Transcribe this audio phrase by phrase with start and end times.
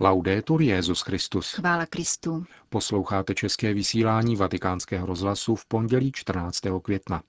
[0.00, 1.52] Laudetur Jezus Christus.
[1.52, 2.44] Chvála Kristu.
[2.68, 6.60] Posloucháte české vysílání Vatikánského rozhlasu v pondělí 14.
[6.82, 7.22] května.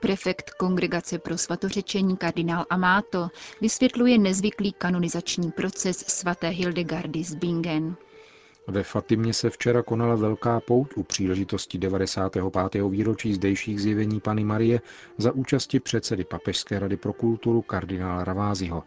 [0.00, 3.28] Prefekt Kongregace pro svatořečení kardinál Amato
[3.60, 7.96] vysvětluje nezvyklý kanonizační proces svaté Hildegardy z Bingen.
[8.68, 12.82] Ve Fatimě se včera konala velká pout u příležitosti 95.
[12.88, 14.80] výročí zdejších zjevení Pany Marie
[15.18, 18.82] za účasti předsedy Papežské rady pro kulturu kardinála Raváziho.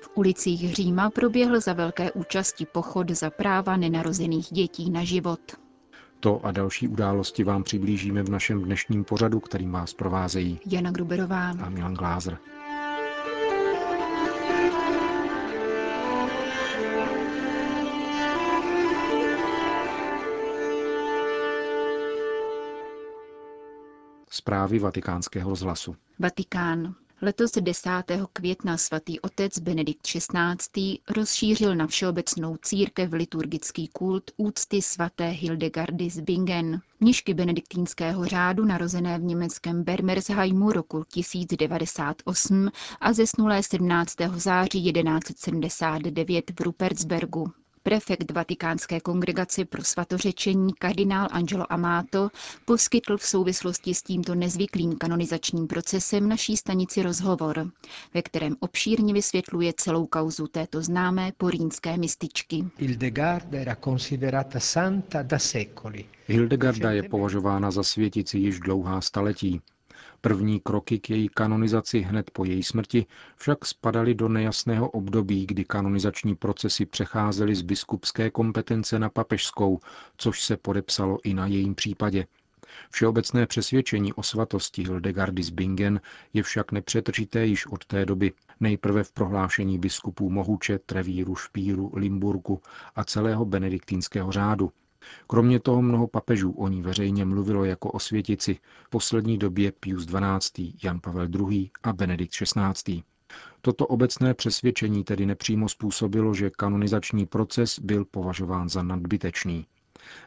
[0.00, 5.40] V ulicích Říma proběhl za velké účasti pochod za práva nenarozených dětí na život.
[6.20, 11.50] To a další události vám přiblížíme v našem dnešním pořadu, kterým vás provázejí Jana Gruberová
[11.50, 12.38] a Milan Glázer.
[24.38, 25.96] Zprávy vatikánského rozhlasu.
[26.18, 26.94] Vatikán.
[27.22, 27.90] Letos 10.
[28.32, 30.98] května svatý otec Benedikt XVI.
[31.16, 39.18] rozšířil na všeobecnou církev liturgický kult úcty svaté Hildegardy z Bingen, mnišky benediktínského řádu narozené
[39.18, 44.14] v německém Bermersheimu roku 1098 a zesnulé 17.
[44.34, 47.52] září 1179 v Rupertsbergu.
[47.88, 52.30] Prefekt Vatikánské kongregace pro svatořečení kardinál Angelo Amato
[52.64, 57.70] poskytl v souvislosti s tímto nezvyklým kanonizačním procesem naší stanici rozhovor,
[58.14, 62.64] ve kterém obšírně vysvětluje celou kauzu této známé porínské mističky.
[66.26, 69.60] Hildegarda je považována za světici již dlouhá staletí.
[70.20, 73.06] První kroky k její kanonizaci hned po její smrti
[73.36, 79.80] však spadaly do nejasného období, kdy kanonizační procesy přecházely z biskupské kompetence na papežskou,
[80.16, 82.26] což se podepsalo i na jejím případě.
[82.90, 86.00] Všeobecné přesvědčení o svatosti Hildegardy z Bingen
[86.32, 88.32] je však nepřetržité již od té doby.
[88.60, 92.60] Nejprve v prohlášení biskupů Mohuče, Trevíru, Špíru, Limburgu
[92.94, 94.72] a celého benediktínského řádu.
[95.26, 100.06] Kromě toho mnoho papežů o ní veřejně mluvilo jako o světici, v poslední době Pius
[100.06, 101.70] XII., Jan Pavel II.
[101.82, 103.02] a Benedikt XVI.
[103.60, 109.66] Toto obecné přesvědčení tedy nepřímo způsobilo, že kanonizační proces byl považován za nadbytečný.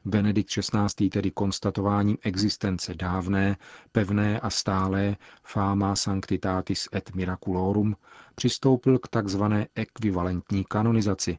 [0.05, 1.09] Benedikt XVI.
[1.09, 3.57] tedy konstatováním existence dávné,
[3.91, 7.95] pevné a stálé fama sanctitatis et miraculorum
[8.35, 11.37] přistoupil k takzvané ekvivalentní kanonizaci,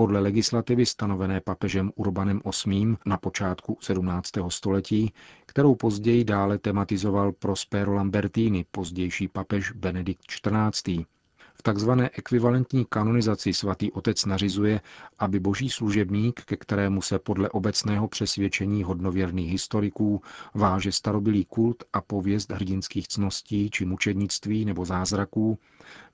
[0.00, 2.96] podle legislativy stanovené papežem Urbanem VIII.
[3.06, 4.30] na počátku 17.
[4.48, 5.12] století,
[5.46, 11.06] kterou později dále tematizoval Prospero Lambertini, pozdější papež Benedikt XIV.
[11.54, 14.80] V takzvané ekvivalentní kanonizaci svatý otec nařizuje,
[15.18, 20.22] aby boží služebník, ke kterému se podle obecného přesvědčení hodnověrných historiků
[20.54, 25.58] váže starobilý kult a pověst hrdinských cností či mučednictví nebo zázraků,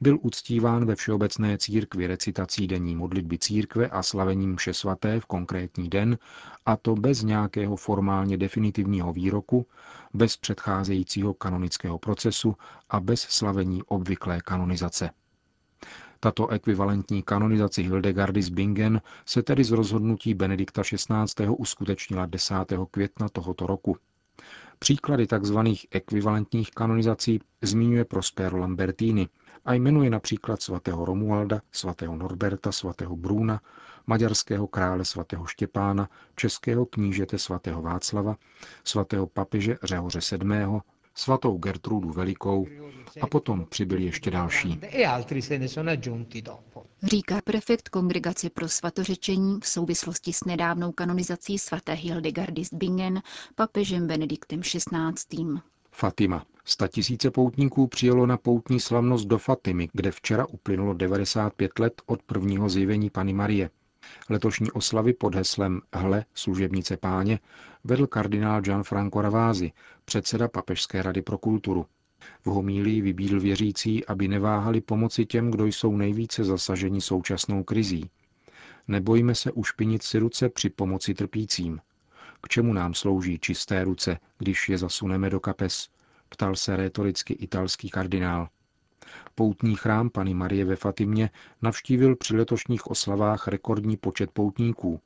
[0.00, 5.88] byl uctíván ve všeobecné církvi recitací denní modlitby církve a slavením mše svaté v konkrétní
[5.88, 6.18] den,
[6.66, 9.66] a to bez nějakého formálně definitivního výroku,
[10.14, 12.56] bez předcházejícího kanonického procesu
[12.90, 15.10] a bez slavení obvyklé kanonizace.
[16.20, 21.48] Tato ekvivalentní kanonizace Hildegardy z Bingen se tedy z rozhodnutí Benedikta XVI.
[21.48, 22.54] uskutečnila 10.
[22.90, 23.96] května tohoto roku.
[24.78, 25.58] Příklady tzv.
[25.90, 29.28] ekvivalentních kanonizací zmiňuje Prospero Lambertini
[29.64, 33.60] a jmenuje například svatého Romualda, svatého Norberta, svatého Bruna,
[34.06, 38.36] maďarského krále svatého Štěpána, českého knížete svatého Václava,
[38.84, 40.80] svatého papeže Řehoře VII.,
[41.16, 42.66] svatou Gertrudu Velikou
[43.20, 44.80] a potom přibyli ještě další.
[47.02, 53.22] Říká prefekt Kongregace pro svatořečení v souvislosti s nedávnou kanonizací svaté Hildegardy z Bingen
[53.54, 55.44] papežem Benediktem XVI.
[55.92, 56.44] Fatima.
[56.64, 62.22] Sta tisíce poutníků přijelo na poutní slavnost do Fatimy, kde včera uplynulo 95 let od
[62.22, 63.70] prvního zjevení Pany Marie.
[64.28, 67.38] Letošní oslavy pod heslem Hle, služebnice páně,
[67.86, 69.72] vedl kardinál Gianfranco Ravázi,
[70.04, 71.86] předseda Papežské rady pro kulturu.
[72.44, 78.10] V homílii vybídl věřící, aby neváhali pomoci těm, kdo jsou nejvíce zasaženi současnou krizí.
[78.88, 81.80] Nebojíme se ušpinit si ruce při pomoci trpícím.
[82.40, 85.88] K čemu nám slouží čisté ruce, když je zasuneme do kapes?
[86.28, 88.48] Ptal se rétoricky italský kardinál.
[89.34, 91.30] Poutní chrám Pany Marie ve Fatimě
[91.62, 95.00] navštívil při letošních oslavách rekordní počet poutníků.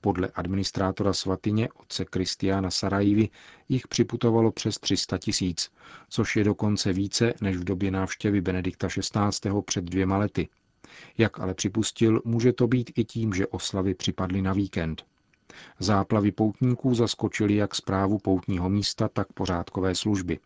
[0.00, 3.28] Podle administrátora svatyně otce Kristiána Sarajivy
[3.68, 5.70] jich připutovalo přes 300 tisíc,
[6.08, 9.50] což je dokonce více než v době návštěvy Benedikta XVI.
[9.64, 10.48] před dvěma lety.
[11.18, 15.04] Jak ale připustil, může to být i tím, že oslavy připadly na víkend.
[15.78, 20.38] Záplavy poutníků zaskočily jak zprávu poutního místa, tak pořádkové služby.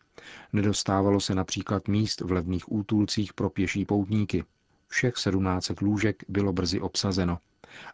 [0.52, 4.44] Nedostávalo se například míst v levných útulcích pro pěší poutníky.
[4.88, 7.38] Všech 17 lůžek bylo brzy obsazeno.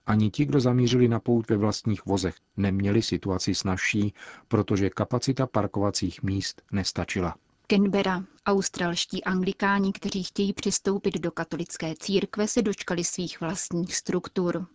[0.06, 4.14] Ani ti, kdo zamířili na pout ve vlastních vozech, neměli situaci snažší,
[4.48, 7.34] protože kapacita parkovacích míst nestačila.
[7.66, 8.24] Canberra.
[8.46, 14.66] Australští anglikáni, kteří chtějí přistoupit do katolické církve, se dočkali svých vlastních struktur.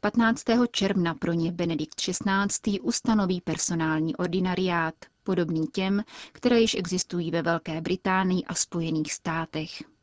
[0.00, 0.42] 15.
[0.70, 2.80] června pro ně Benedikt XVI.
[2.80, 6.02] ustanoví personální ordinariát, podobný těm,
[6.32, 9.95] které již existují ve Velké Británii a Spojených státech.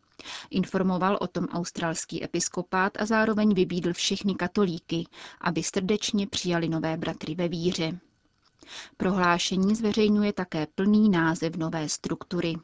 [0.50, 5.08] Informoval o tom australský episkopát a zároveň vybídl všechny katolíky,
[5.42, 8.00] aby srdečně přijali nové bratry ve víře.
[8.98, 12.56] Prohlášení zveřejňuje také plný název nové struktury,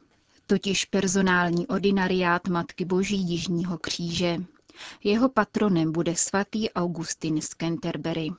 [0.46, 4.38] totiž personální ordinariát Matky Boží Jižního kříže.
[5.04, 8.30] Jeho patronem bude svatý Augustin z Canterbury.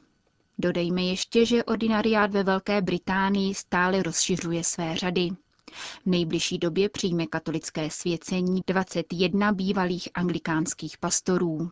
[0.58, 5.30] Dodejme ještě, že ordinariát ve Velké Británii stále rozšiřuje své řady.
[6.04, 11.72] V nejbližší době přijme katolické svěcení 21 bývalých anglikánských pastorů.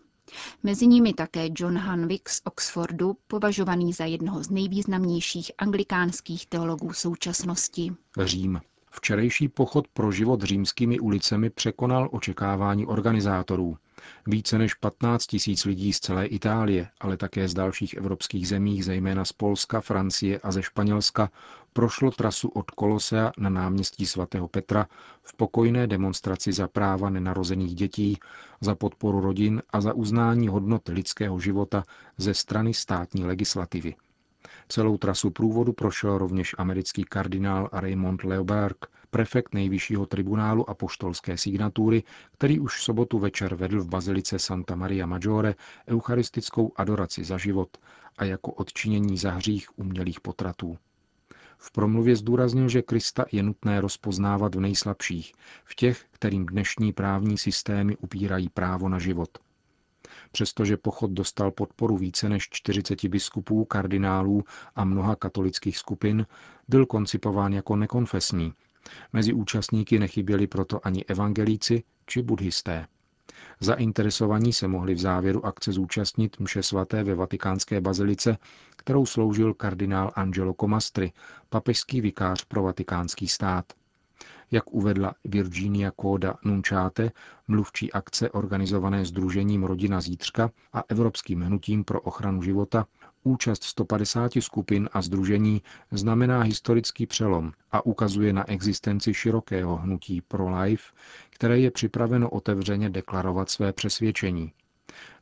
[0.63, 7.91] Mezi nimi také John Hanwick z Oxfordu, považovaný za jednoho z nejvýznamnějších anglikánských teologů současnosti.
[8.19, 8.61] Řím.
[8.91, 13.77] Včerejší pochod pro život římskými ulicemi překonal očekávání organizátorů.
[14.27, 19.25] Více než 15 tisíc lidí z celé Itálie, ale také z dalších evropských zemí, zejména
[19.25, 21.29] z Polska, Francie a ze Španělska,
[21.73, 24.87] prošlo trasu od Kolosea na náměstí svatého Petra
[25.23, 28.17] v pokojné demonstraci za práva nenarozených dětí,
[28.61, 31.83] za podporu rodin a za uznání hodnoty lidského života
[32.17, 33.95] ze strany státní legislativy.
[34.67, 42.03] Celou trasu průvodu prošel rovněž americký kardinál Raymond Leoberg, prefekt nejvyššího tribunálu a poštolské signatury,
[42.31, 45.55] který už v sobotu večer vedl v bazilice Santa Maria Maggiore
[45.87, 47.77] eucharistickou adoraci za život
[48.17, 50.77] a jako odčinění za hřích umělých potratů.
[51.57, 55.33] V promluvě zdůraznil, že Krista je nutné rozpoznávat v nejslabších,
[55.65, 59.29] v těch, kterým dnešní právní systémy upírají právo na život–
[60.31, 64.43] Přestože pochod dostal podporu více než 40 biskupů, kardinálů
[64.75, 66.25] a mnoha katolických skupin,
[66.67, 68.53] byl koncipován jako nekonfesní.
[69.13, 72.87] Mezi účastníky nechyběli proto ani evangelíci či buddhisté.
[73.59, 78.37] Zainteresovaní se mohli v závěru akce zúčastnit mše svaté ve vatikánské bazilice,
[78.75, 81.11] kterou sloužil kardinál Angelo Comastri,
[81.49, 83.73] papežský vikář pro vatikánský stát.
[84.51, 87.11] Jak uvedla Virginia Koda Nunčáte,
[87.47, 92.85] mluvčí akce organizované Združením Rodina Zítřka a Evropským hnutím pro ochranu života,
[93.23, 95.61] účast 150 skupin a združení
[95.91, 100.93] znamená historický přelom a ukazuje na existenci širokého hnutí pro life,
[101.29, 104.51] které je připraveno otevřeně deklarovat své přesvědčení.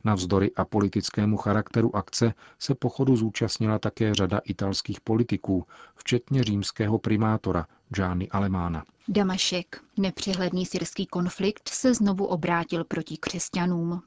[0.04, 5.66] Navzdory a politickému charakteru akce se pochodu zúčastnila také řada italských politiků,
[5.96, 8.84] včetně římského primátora Gianni Alemána.
[9.08, 9.80] Damašek.
[9.96, 14.02] Nepřehledný syrský konflikt se znovu obrátil proti křesťanům.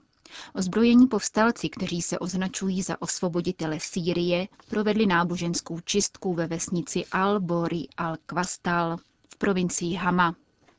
[0.55, 8.97] Ozbrojení povstalci, kteří se označují za osvoboditele Sýrie, provedli náboženskou čistku ve vesnici Al-Bori al-Kvastal
[9.33, 10.35] v provincii Hama.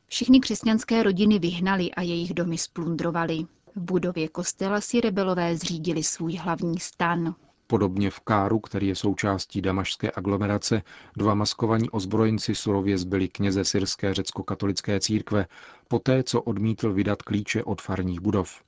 [0.06, 3.38] Všichni křesťanské rodiny vyhnali a jejich domy splundrovali.
[3.76, 7.34] V budově kostela si rebelové zřídili svůj hlavní stan.
[7.66, 10.82] Podobně v Káru, který je součástí damašské aglomerace,
[11.16, 15.46] dva maskovaní ozbrojenci surově zbyli kněze syrské řecko-katolické církve,
[15.88, 18.62] poté co odmítl vydat klíče od farních budov.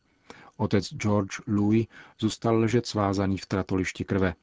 [0.56, 1.86] Otec George Louis
[2.20, 4.34] zůstal ležet svázaný v tratolišti krve.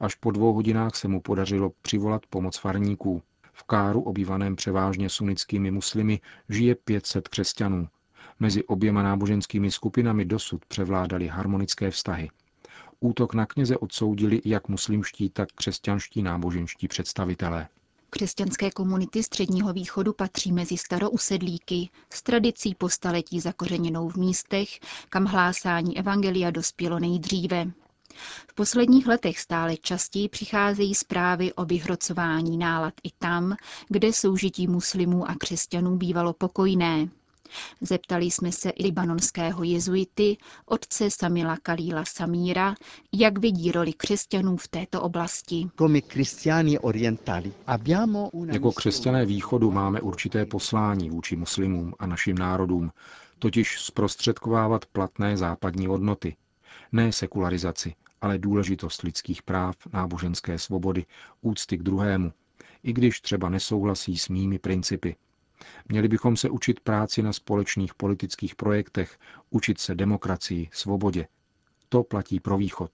[0.00, 3.22] Až po dvou hodinách se mu podařilo přivolat pomoc farníků.
[3.52, 7.88] V Káru, obývaném převážně sunnickými muslimy, žije 500 křesťanů.
[8.40, 12.30] Mezi oběma náboženskými skupinami dosud převládaly harmonické vztahy.
[13.00, 17.68] Útok na kněze odsoudili jak muslimští, tak křesťanští náboženští představitelé.
[18.10, 24.68] Křesťanské komunity Středního východu patří mezi starousedlíky s tradicí po staletí zakořeněnou v místech,
[25.08, 27.66] kam hlásání evangelia dospělo nejdříve.
[28.48, 33.56] V posledních letech stále častěji přicházejí zprávy o vyhrocování nálad i tam,
[33.88, 37.08] kde soužití muslimů a křesťanů bývalo pokojné.
[37.80, 40.36] Zeptali jsme se libanonského jezuity,
[40.66, 42.74] otce Samila Kalíla Samíra,
[43.12, 45.68] jak vidí roli křesťanů v této oblasti.
[48.52, 52.90] Jako křesťané východu máme určité poslání vůči muslimům a našim národům,
[53.38, 56.36] totiž zprostředkovávat platné západní hodnoty.
[56.92, 61.06] Ne sekularizaci, ale důležitost lidských práv, náboženské svobody,
[61.40, 62.32] úcty k druhému,
[62.82, 65.16] i když třeba nesouhlasí s mými principy,
[65.88, 69.18] Měli bychom se učit práci na společných politických projektech,
[69.50, 71.26] učit se demokracii, svobodě.
[71.88, 72.90] To platí pro východ.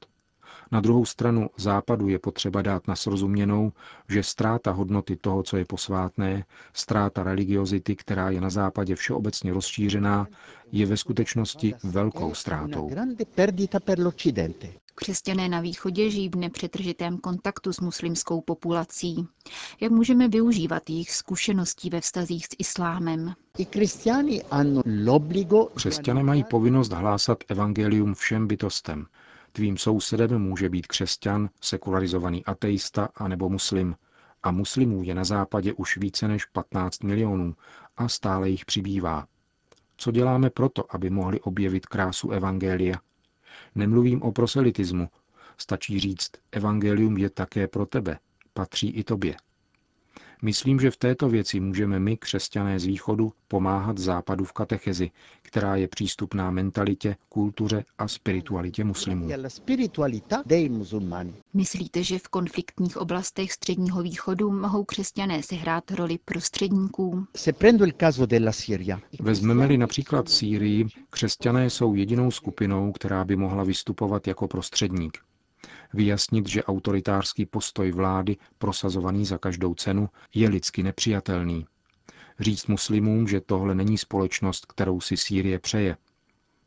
[0.73, 3.73] Na druhou stranu západu je potřeba dát na srozuměnou,
[4.09, 10.27] že ztráta hodnoty toho, co je posvátné, ztráta religiozity, která je na západě všeobecně rozšířená,
[10.73, 12.91] je ve skutečnosti velkou ztrátou.
[14.95, 19.27] Křesťané na východě žijí v nepřetržitém kontaktu s muslimskou populací.
[19.81, 23.35] Jak můžeme využívat jejich zkušeností ve vztazích s islámem?
[25.75, 29.07] Křesťané mají povinnost hlásat evangelium všem bytostem.
[29.53, 33.97] Tvým sousedem může být křesťan, sekularizovaný ateista a nebo muslim.
[34.43, 37.55] A muslimů je na západě už více než 15 milionů
[37.97, 39.27] a stále jich přibývá.
[39.97, 42.97] Co děláme proto, aby mohli objevit krásu evangelia?
[43.75, 45.09] Nemluvím o proselitismu.
[45.59, 48.19] Stačí říct, evangelium je také pro tebe,
[48.55, 49.35] patří i tobě.
[50.45, 55.11] Myslím, že v této věci můžeme my, křesťané z východu, pomáhat západu v katechezi,
[55.43, 59.29] která je přístupná mentalitě, kultuře a spiritualitě muslimů.
[61.55, 67.27] Myslíte, že v konfliktních oblastech středního východu mohou křesťané sehrát roli prostředníků?
[69.21, 75.19] Vezmeme-li například Sýrii, křesťané jsou jedinou skupinou, která by mohla vystupovat jako prostředník
[75.95, 81.67] vyjasnit, že autoritářský postoj vlády, prosazovaný za každou cenu, je lidsky nepřijatelný.
[82.41, 85.97] Říct muslimům, že tohle není společnost, kterou si Sýrie přeje.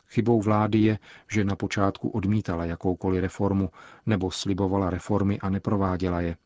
[0.07, 0.99] Chybou vlády je,
[1.31, 3.69] že na počátku odmítala jakoukoliv reformu
[4.05, 6.37] nebo slibovala reformy a neprováděla je.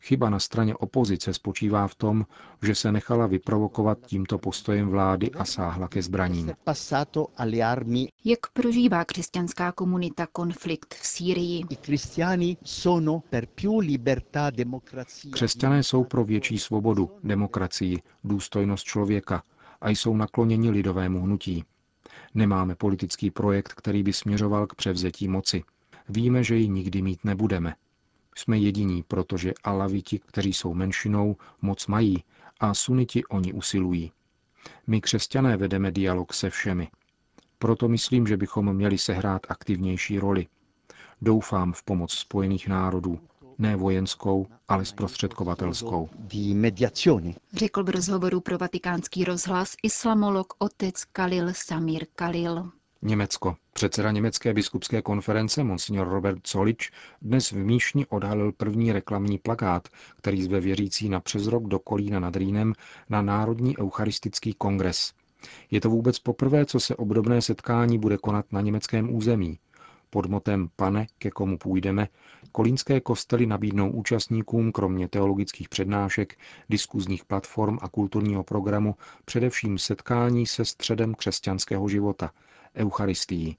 [0.00, 2.26] Chyba na straně opozice spočívá v tom,
[2.62, 6.52] že se nechala vyprovokovat tímto postojem vlády a sáhla ke zbraním.
[8.24, 11.64] Jak prožívá křesťanská komunita konflikt v Sýrii?
[15.30, 19.42] Křesťané jsou pro větší svobodu, demokracii, důstojnost člověka
[19.80, 21.64] a jsou nakloněni lidovému hnutí.
[22.34, 25.62] Nemáme politický projekt, který by směřoval k převzetí moci.
[26.08, 27.74] Víme, že ji nikdy mít nebudeme.
[28.38, 32.24] Jsme jediní, protože alaviti, kteří jsou menšinou, moc mají
[32.60, 34.12] a suniti oni usilují.
[34.86, 36.88] My křesťané vedeme dialog se všemi.
[37.58, 40.46] Proto myslím, že bychom měli sehrát aktivnější roli.
[41.22, 43.20] Doufám v pomoc Spojených národů,
[43.58, 46.08] ne vojenskou, ale zprostředkovatelskou.
[47.52, 52.70] Řekl v rozhovoru pro vatikánský rozhlas islamolog otec Kalil Samir Kalil.
[53.02, 53.56] Německo.
[53.72, 56.90] Předseda Německé biskupské konference Monsignor Robert Zolič
[57.22, 62.20] dnes v Míšni odhalil první reklamní plakát, který zve věřící na přes rok do Kolína
[62.20, 62.72] nad Rýnem
[63.10, 65.12] na Národní eucharistický kongres.
[65.70, 69.58] Je to vůbec poprvé, co se obdobné setkání bude konat na německém území.
[70.10, 72.08] Pod motem Pane, ke komu půjdeme,
[72.52, 76.38] kolínské kostely nabídnou účastníkům kromě teologických přednášek,
[76.70, 82.30] diskuzních platform a kulturního programu především setkání se středem křesťanského života–
[82.76, 83.56] Eucharistii.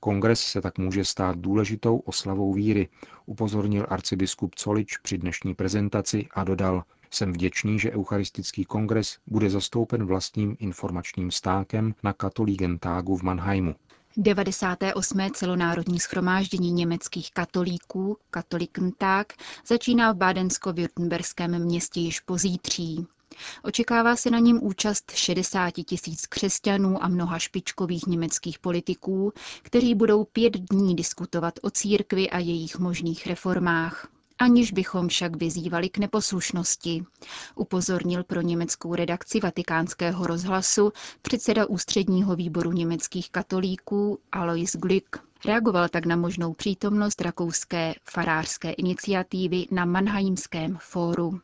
[0.00, 2.88] Kongres se tak může stát důležitou oslavou víry,
[3.26, 10.06] upozornil arcibiskup Colič při dnešní prezentaci a dodal, jsem vděčný, že Eucharistický kongres bude zastoupen
[10.06, 13.74] vlastním informačním stákem na Katolígentágu v Mannheimu.
[14.16, 15.18] 98.
[15.32, 19.32] celonárodní schromáždění německých katolíků, Katolikentag,
[19.66, 23.06] začíná v bádensko-württemberském městě již pozítří.
[23.62, 30.24] Očekává se na ním účast 60 tisíc křesťanů a mnoha špičkových německých politiků, kteří budou
[30.24, 34.08] pět dní diskutovat o církvi a jejich možných reformách
[34.42, 37.04] aniž bychom však vyzývali k neposlušnosti,
[37.54, 45.16] upozornil pro německou redakci vatikánského rozhlasu předseda ústředního výboru německých katolíků Alois Glück.
[45.44, 51.40] Reagoval tak na možnou přítomnost rakouské farářské iniciativy na Mannheimském fóru.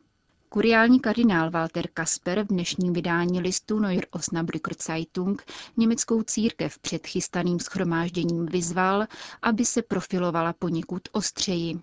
[0.51, 5.43] Kuriální kardinál Walter Kasper v dnešním vydání listu Neuer Osnabrücker Zeitung
[5.77, 9.05] německou církev před chystaným schromážděním vyzval,
[9.41, 11.79] aby se profilovala poněkud ostřeji.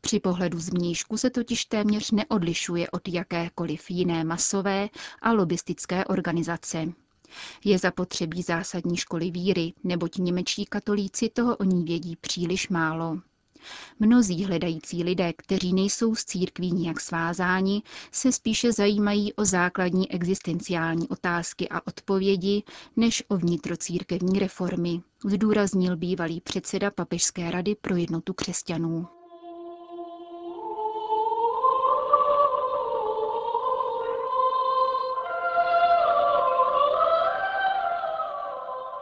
[0.00, 4.88] Při pohledu zvnějšku se totiž téměř neodlišuje od jakékoliv jiné masové
[5.22, 6.86] a lobistické organizace.
[7.64, 13.18] Je zapotřebí zásadní školy víry, neboť němečtí katolíci toho o ní vědí příliš málo.
[14.00, 21.08] Mnozí hledající lidé, kteří nejsou s církví nijak svázáni, se spíše zajímají o základní existenciální
[21.08, 22.62] otázky a odpovědi,
[22.96, 29.19] než o vnitrocírkevní reformy, zdůraznil bývalý předseda Papežské rady pro jednotu křesťanů.